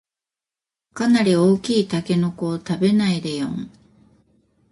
[0.95, 3.69] かなり大きいタケノコを食べないでよん